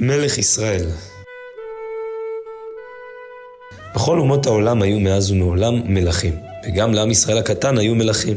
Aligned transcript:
מלך 0.00 0.38
ישראל 0.38 0.86
בכל 3.94 4.18
אומות 4.18 4.46
העולם 4.46 4.82
היו 4.82 5.00
מאז 5.00 5.30
ומעולם 5.30 5.94
מלכים, 5.94 6.36
וגם 6.66 6.94
לעם 6.94 7.10
ישראל 7.10 7.38
הקטן 7.38 7.78
היו 7.78 7.94
מלכים. 7.94 8.36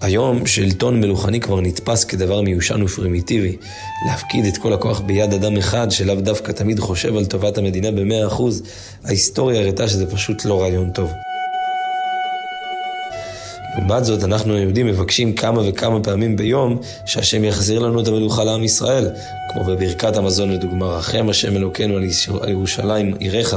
היום 0.00 0.46
שלטון 0.46 1.00
מלוכני 1.00 1.40
כבר 1.40 1.60
נתפס 1.60 2.04
כדבר 2.04 2.42
מיושן 2.42 2.82
ופרימיטיבי. 2.82 3.56
להפקיד 4.06 4.44
את 4.44 4.58
כל 4.58 4.72
הכוח 4.72 5.00
ביד 5.00 5.32
אדם 5.32 5.56
אחד 5.56 5.90
שלאו 5.90 6.14
דווקא 6.14 6.52
תמיד 6.52 6.78
חושב 6.78 7.16
על 7.16 7.26
טובת 7.26 7.58
המדינה 7.58 7.90
במאה 7.90 8.26
אחוז, 8.26 8.62
ההיסטוריה 9.04 9.60
הראתה 9.60 9.88
שזה 9.88 10.10
פשוט 10.10 10.44
לא 10.44 10.62
רעיון 10.62 10.90
טוב. 10.90 11.10
לעומת 13.78 14.04
זאת, 14.04 14.24
אנחנו 14.24 14.54
היהודים 14.54 14.86
מבקשים 14.86 15.32
כמה 15.32 15.68
וכמה 15.68 16.02
פעמים 16.02 16.36
ביום 16.36 16.80
שהשם 17.06 17.44
יחזיר 17.44 17.78
לנו 17.78 18.00
את 18.00 18.08
המלוכה 18.08 18.44
לעם 18.44 18.64
ישראל, 18.64 19.08
כמו 19.48 19.64
בברכת 19.64 20.16
המזון 20.16 20.50
לדוגמה, 20.50 20.86
רחם 20.86 21.26
השם 21.28 21.56
אלוקינו 21.56 21.96
על 21.96 22.50
ירושלים 22.50 23.14
עירך, 23.18 23.54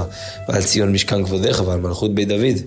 ועל 0.48 0.64
ציון 0.64 0.92
משכן 0.92 1.24
כבודיך 1.26 1.64
ועל 1.66 1.80
מלכות 1.80 2.16
בית 2.16 2.28
דוד. 2.28 2.58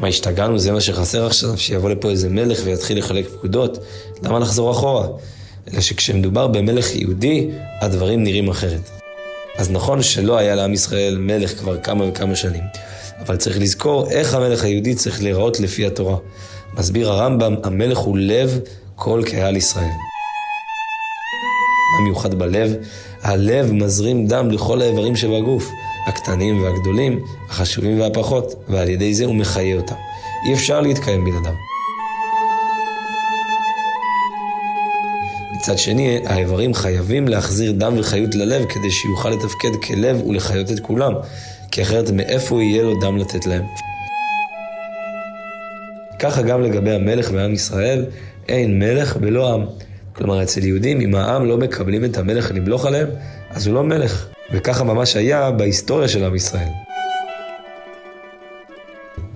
מה 0.00 0.08
השתגענו? 0.08 0.58
זה 0.58 0.72
מה 0.72 0.80
שחסר 0.80 1.26
עכשיו? 1.26 1.58
שיבוא 1.58 1.90
לפה 1.90 2.10
איזה 2.10 2.28
מלך 2.28 2.60
ויתחיל 2.64 2.98
לחלק 2.98 3.28
פקודות? 3.28 3.78
למה 4.22 4.38
לחזור 4.38 4.70
אחורה? 4.70 5.08
אלא 5.72 5.80
שכשמדובר 5.80 6.46
במלך 6.46 6.94
יהודי, 6.94 7.48
הדברים 7.80 8.24
נראים 8.24 8.48
אחרת. 8.48 8.90
אז 9.58 9.70
נכון 9.70 10.02
שלא 10.02 10.38
היה 10.38 10.54
לעם 10.54 10.72
ישראל 10.72 11.16
מלך 11.18 11.58
כבר 11.58 11.76
כמה 11.80 12.04
וכמה 12.08 12.36
שנים, 12.36 12.62
אבל 13.20 13.36
צריך 13.36 13.58
לזכור 13.60 14.10
איך 14.10 14.34
המלך 14.34 14.64
היהודי 14.64 14.94
צריך 14.94 15.22
להיראות 15.22 15.60
לפי 15.60 15.86
התורה. 15.86 16.16
מסביר 16.78 17.10
הרמב"ם, 17.10 17.54
המלך 17.64 17.98
הוא 17.98 18.18
לב 18.18 18.58
כל 18.94 19.22
קהל 19.26 19.56
ישראל. 19.56 19.84
מה 21.92 22.04
מיוחד 22.04 22.34
בלב? 22.34 22.74
הלב 23.22 23.72
מזרים 23.72 24.26
דם 24.26 24.50
לכל 24.50 24.82
האיברים 24.82 25.16
שבגוף, 25.16 25.70
הקטנים 26.06 26.62
והגדולים, 26.62 27.24
החשובים 27.48 28.00
והפחות, 28.00 28.54
ועל 28.68 28.88
ידי 28.88 29.14
זה 29.14 29.24
הוא 29.24 29.34
מחיה 29.34 29.76
אותם. 29.76 29.94
אי 30.48 30.54
אפשר 30.54 30.80
להתקיים 30.80 31.24
בלעדיו. 31.24 31.52
מצד 35.56 35.78
שני, 35.78 36.18
האיברים 36.24 36.74
חייבים 36.74 37.28
להחזיר 37.28 37.72
דם 37.72 37.94
וחיות 37.98 38.34
ללב 38.34 38.64
כדי 38.64 38.90
שיוכל 38.90 39.30
לתפקד 39.30 39.76
כלב 39.86 40.26
ולחיות 40.26 40.70
את 40.72 40.80
כולם, 40.80 41.12
כי 41.70 41.82
אחרת 41.82 42.10
מאיפה 42.10 42.62
יהיה 42.62 42.82
לו 42.82 43.00
דם 43.00 43.16
לתת 43.16 43.46
להם? 43.46 43.64
ככה 46.18 46.42
גם 46.42 46.62
לגבי 46.62 46.94
המלך 46.94 47.30
ועם 47.32 47.52
ישראל, 47.52 48.04
אין 48.48 48.78
מלך 48.78 49.16
בלא 49.16 49.54
עם. 49.54 49.66
כלומר, 50.12 50.42
אצל 50.42 50.64
יהודים, 50.64 51.00
אם 51.00 51.14
העם 51.14 51.44
לא 51.44 51.58
מקבלים 51.58 52.04
את 52.04 52.18
המלך 52.18 52.50
למלוך 52.54 52.86
עליהם, 52.86 53.08
אז 53.50 53.66
הוא 53.66 53.74
לא 53.74 53.84
מלך. 53.84 54.26
וככה 54.52 54.84
ממש 54.84 55.16
היה 55.16 55.50
בהיסטוריה 55.50 56.08
של 56.08 56.24
עם 56.24 56.34
ישראל. 56.34 56.85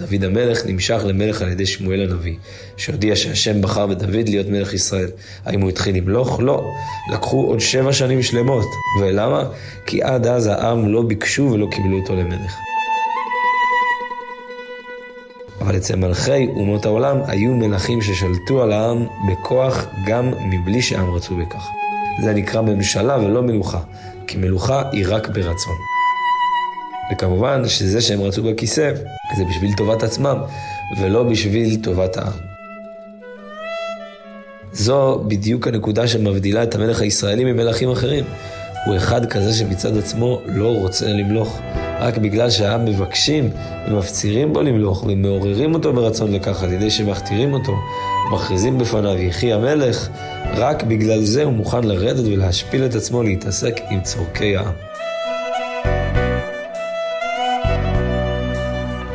דוד 0.01 0.25
המלך 0.25 0.67
נמשך 0.67 1.01
למלך 1.05 1.43
על 1.43 1.49
ידי 1.49 1.67
שמואל 1.67 2.01
הנביא, 2.01 2.37
שהודיע 2.77 3.17
שהשם 3.17 3.63
בחר 3.63 3.87
בדוד 3.87 4.29
להיות 4.29 4.47
מלך 4.47 4.75
ישראל. 4.75 5.11
האם 5.45 5.61
הוא 5.61 5.69
התחיל 5.69 5.97
למלוך? 5.97 6.41
לא. 6.43 6.65
לקחו 7.13 7.47
עוד 7.47 7.61
שבע 7.61 7.93
שנים 7.93 8.23
שלמות. 8.23 8.67
ולמה? 9.01 9.45
כי 9.87 10.03
עד 10.03 10.27
אז 10.27 10.47
העם 10.47 10.89
לא 10.89 11.03
ביקשו 11.03 11.51
ולא 11.53 11.67
קיבלו 11.71 11.99
אותו 11.99 12.17
למלך. 12.17 12.53
אבל 15.61 15.77
אצל 15.77 15.97
מלכי 15.97 16.47
אומות 16.47 16.87
העולם 16.87 17.17
היו 17.27 17.51
מלכים 17.51 18.03
ששלטו 18.03 18.63
על 18.63 18.73
העם 18.73 19.07
בכוח 19.29 19.87
גם 20.07 20.33
מבלי 20.41 20.83
שהעם 20.83 21.11
רצו 21.11 21.37
בכך. 21.37 21.69
זה 22.23 22.33
נקרא 22.33 22.61
ממשלה 22.61 23.19
ולא 23.19 23.43
מלוכה, 23.43 23.81
כי 24.27 24.37
מלוכה 24.37 24.83
היא 24.93 25.05
רק 25.09 25.29
ברצון. 25.29 26.00
וכמובן 27.13 27.69
שזה 27.69 28.01
שהם 28.01 28.21
רצו 28.21 28.43
בכיסא, 28.43 28.93
זה 29.37 29.45
בשביל 29.45 29.71
טובת 29.77 30.03
עצמם, 30.03 30.37
ולא 31.01 31.23
בשביל 31.23 31.83
טובת 31.83 32.17
העם. 32.17 32.33
זו 34.73 35.25
בדיוק 35.29 35.69
הנקודה 35.69 36.09
שמבדילה 36.09 36.63
את 36.63 36.75
המלך 36.75 37.01
הישראלי 37.01 37.53
ממלכים 37.53 37.91
אחרים. 37.91 38.25
הוא 38.87 38.97
אחד 38.97 39.27
כזה 39.27 39.53
שמצד 39.53 39.97
עצמו 39.97 40.41
לא 40.47 40.69
רוצה 40.69 41.07
למלוך. 41.09 41.61
רק 42.01 42.19
בגלל 42.19 42.51
שהעם 42.51 42.85
מבקשים 42.85 43.51
ומפצירים 43.89 44.53
בו 44.53 44.63
למלוך 44.63 45.05
ומעוררים 45.07 45.75
אותו 45.75 45.93
ברצון 45.93 46.33
לכך 46.33 46.63
על 46.63 46.73
ידי 46.73 46.91
שמכתירים 46.91 47.53
אותו 47.53 47.73
ומכריזים 48.29 48.79
בפניו 48.79 49.19
יחי 49.19 49.53
המלך, 49.53 50.09
רק 50.55 50.83
בגלל 50.83 51.23
זה 51.23 51.45
הוא 51.45 51.53
מוכן 51.53 51.85
לרדת 51.85 52.25
ולהשפיל 52.27 52.85
את 52.87 52.95
עצמו 52.95 53.23
להתעסק 53.23 53.81
עם 53.91 54.01
צורכי 54.01 54.57
העם. 54.57 54.90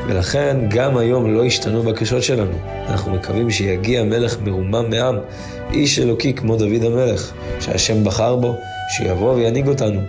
ולכן 0.08 0.58
גם 0.70 0.98
היום 0.98 1.34
לא 1.34 1.46
השתנו 1.46 1.84
בקשות 1.84 2.24
שלנו. 2.24 2.58
אנחנו 2.90 3.12
מקווים 3.12 3.52
שיגיע 3.52 4.04
מלך 4.04 4.40
מרומם 4.42 4.90
מעם, 4.90 5.16
איש 5.72 6.00
אלוקי 6.00 6.34
כמו 6.34 6.56
דוד 6.56 6.84
המלך, 6.84 7.32
שהשם 7.60 8.04
בחר 8.04 8.36
בו, 8.36 8.56
שיבוא 8.90 9.34
וינהיג 9.34 9.68
אותנו, 9.68 10.02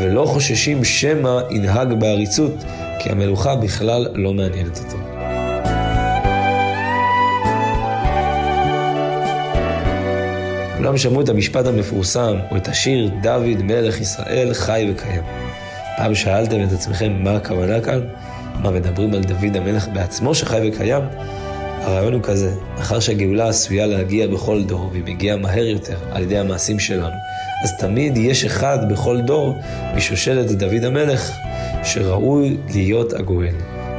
ולא 0.00 0.24
חוששים 0.24 0.84
שמא 0.84 1.40
ינהג 1.50 1.92
בעריצות, 1.92 2.64
כי 2.98 3.10
המלוכה 3.10 3.56
בכלל 3.56 4.08
לא 4.14 4.32
מעניינת 4.34 4.78
אותו. 4.78 4.96
כולם 10.76 10.98
שמעו 10.98 11.20
את 11.20 11.28
המשפט 11.28 11.66
המפורסם, 11.66 12.36
או 12.50 12.56
את 12.56 12.68
השיר 12.68 13.10
דוד 13.22 13.62
מלך 13.62 14.00
ישראל 14.00 14.54
חי 14.54 14.90
וקיים. 14.92 15.22
פעם 15.96 16.14
שאלתם 16.14 16.64
את 16.64 16.72
עצמכם 16.72 17.12
מה 17.24 17.36
הכוונה 17.36 17.80
כאן? 17.80 18.00
מה, 18.62 18.70
מדברים 18.70 19.14
על 19.14 19.22
דוד 19.22 19.56
המלך 19.56 19.88
בעצמו 19.88 20.34
שחי 20.34 20.68
וקיים? 20.68 21.02
הרעיון 21.82 22.12
הוא 22.12 22.22
כזה, 22.22 22.50
מאחר 22.76 23.00
שהגאולה 23.00 23.48
עשויה 23.48 23.86
להגיע 23.86 24.26
בכל 24.26 24.62
דור, 24.62 24.88
והיא 24.92 25.02
מגיעה 25.04 25.36
מהר 25.36 25.64
יותר 25.64 25.96
על 26.12 26.22
ידי 26.22 26.38
המעשים 26.38 26.78
שלנו, 26.78 27.14
אז 27.64 27.72
תמיד 27.78 28.16
יש 28.16 28.44
אחד 28.44 28.92
בכל 28.92 29.20
דור 29.20 29.58
משושלת 29.96 30.50
דוד 30.50 30.84
המלך 30.84 31.30
שראוי 31.84 32.56
להיות 32.74 33.12
הגואל. 33.12 33.54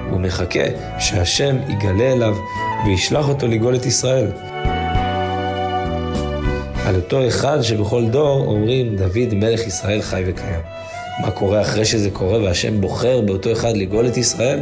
הוא 0.10 0.20
מחכה 0.20 0.64
שהשם 1.00 1.56
יגלה 1.70 2.12
אליו 2.12 2.36
וישלח 2.86 3.30
אותו 3.30 3.48
לגאול 3.48 3.76
את 3.76 3.86
ישראל. 3.86 4.28
על 6.86 6.96
אותו 6.96 7.28
אחד 7.28 7.62
שבכל 7.62 8.08
דור 8.08 8.46
אומרים 8.46 8.96
דוד 8.96 9.34
מלך 9.34 9.68
ישראל 9.68 10.02
חי 10.02 10.24
וקיים. 10.26 10.62
מה 11.22 11.32
קורה 11.32 11.62
אחרי 11.62 11.86
שזה 11.86 12.09
קורה 12.09 12.44
והשם 12.44 12.82
בוחר 12.82 13.22
באותו 13.22 13.52
אחד 13.52 13.78
לגאול 13.78 14.08
את 14.08 14.18
ישראל? 14.18 14.59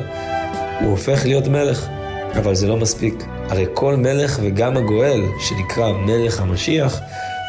הוא 0.82 0.92
הופך 0.92 1.26
להיות 1.26 1.48
מלך. 1.48 1.90
אבל 2.36 2.56
זה 2.56 2.68
לא 2.68 2.78
מספיק. 2.78 3.24
הרי 3.50 3.66
כל 3.74 3.96
מלך 3.96 4.40
וגם 4.42 4.78
הגואל, 4.78 5.22
שנקרא 5.40 5.92
מלך 5.92 6.42
המשיח, 6.42 7.02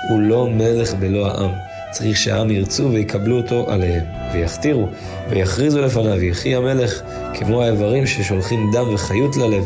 הוא 0.08 0.20
לא 0.20 0.46
מלך 0.50 0.94
בלא 0.94 1.26
העם. 1.26 1.50
צריך 1.90 2.16
שהעם 2.16 2.50
ירצו 2.50 2.90
ויקבלו 2.92 3.36
אותו 3.36 3.70
עליהם, 3.70 4.04
ויכתירו, 4.32 4.86
ויכריזו 5.30 5.80
לפניו, 5.80 6.24
יחי 6.24 6.54
המלך, 6.54 7.02
כמו 7.34 7.62
האיברים 7.62 8.06
ששולחים 8.06 8.70
דם 8.72 8.94
וחיות 8.94 9.36
ללב, 9.36 9.64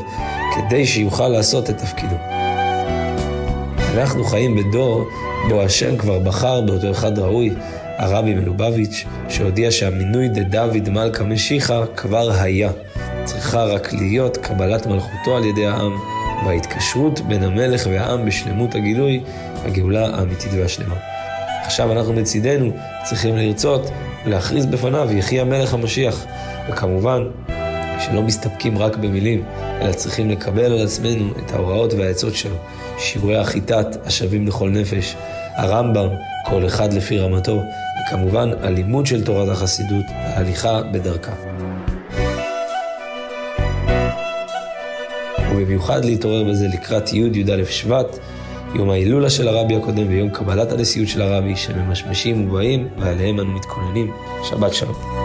כדי 0.55 0.87
שיוכל 0.87 1.29
לעשות 1.29 1.71
את 1.71 1.79
תפקידו. 1.79 2.17
אנחנו 3.95 4.25
חיים 4.25 4.57
בדור 4.57 5.09
בו 5.49 5.63
השם 5.63 5.97
כבר 5.97 6.19
בחר 6.19 6.61
באותו 6.61 6.91
אחד 6.91 7.19
ראוי, 7.19 7.55
הרבי 7.99 8.35
מלובביץ', 8.35 9.05
שהודיע 9.29 9.71
שהמינוי 9.71 10.29
דדוד 10.29 10.89
מלכה 10.89 11.25
משיחה 11.25 11.85
כבר 11.97 12.31
היה. 12.41 12.71
צריכה 13.25 13.65
רק 13.65 13.93
להיות 13.93 14.37
קבלת 14.37 14.87
מלכותו 14.87 15.37
על 15.37 15.45
ידי 15.45 15.67
העם, 15.67 15.93
וההתקשרות 16.47 17.21
בין 17.21 17.43
המלך 17.43 17.87
והעם 17.91 18.27
בשלמות 18.27 18.75
הגילוי, 18.75 19.21
הגאולה 19.65 20.07
האמיתית 20.07 20.51
והשלמה. 20.53 20.95
עכשיו 21.65 21.93
אנחנו 21.93 22.13
מצידנו 22.13 22.73
צריכים 23.05 23.37
לרצות 23.37 23.91
להכריז 24.27 24.67
בפניו 24.67 25.13
יחי 25.13 25.41
המלך 25.41 25.75
המשיח. 25.75 26.25
וכמובן, 26.69 27.25
שלא 28.01 28.23
מסתפקים 28.23 28.79
רק 28.79 28.97
במילים, 28.97 29.45
אלא 29.81 29.93
צריכים 29.93 30.31
לקבל 30.31 30.65
על 30.65 30.85
עצמנו 30.85 31.31
את 31.39 31.53
ההוראות 31.53 31.95
והעצות 31.95 32.35
שלו. 32.35 32.57
שיעורי 32.99 33.37
החיטת 33.37 34.07
השווים 34.07 34.47
לכל 34.47 34.71
נפש, 34.71 35.17
הרמב"ם, 35.57 36.09
כל 36.47 36.67
אחד 36.67 36.93
לפי 36.93 37.19
רמתו, 37.19 37.63
וכמובן 38.09 38.51
הלימוד 38.63 39.07
של 39.07 39.25
תורת 39.25 39.49
החסידות 39.49 40.05
וההליכה 40.11 40.83
בדרכה. 40.83 41.33
ובמיוחד 45.51 46.05
להתעורר 46.05 46.45
בזה 46.45 46.69
לקראת 46.69 47.13
י' 47.13 47.17
י"א 47.17 47.65
שבט, 47.65 48.19
יום 48.75 48.91
ההילולה 48.91 49.31
של 49.31 49.49
הרבי 49.49 49.77
הקודם 49.77 50.09
ויום 50.09 50.31
קבלת 50.31 50.73
הנשיאות 50.73 51.09
של 51.09 51.23
הרבי, 51.23 51.57
שממשמשים 51.57 52.49
ובאים 52.49 52.89
ועליהם 52.99 53.41
אנו 53.41 53.53
מתכוננים. 53.53 54.13
שבת 54.51 54.75
שלום. 54.75 55.24